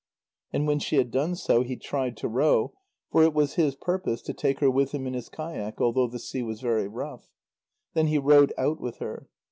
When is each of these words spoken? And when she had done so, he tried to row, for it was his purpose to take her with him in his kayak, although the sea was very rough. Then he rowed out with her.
And 0.51 0.65
when 0.65 0.79
she 0.79 0.95
had 0.95 1.11
done 1.11 1.35
so, 1.35 1.61
he 1.61 1.75
tried 1.75 2.17
to 2.17 2.27
row, 2.27 2.73
for 3.11 3.21
it 3.23 3.35
was 3.35 3.53
his 3.53 3.75
purpose 3.75 4.23
to 4.23 4.33
take 4.33 4.57
her 4.59 4.71
with 4.71 4.93
him 4.93 5.05
in 5.05 5.13
his 5.13 5.29
kayak, 5.29 5.79
although 5.79 6.07
the 6.07 6.17
sea 6.17 6.41
was 6.41 6.59
very 6.59 6.87
rough. 6.87 7.29
Then 7.93 8.07
he 8.07 8.17
rowed 8.17 8.51
out 8.57 8.81
with 8.81 8.97
her. 8.97 9.29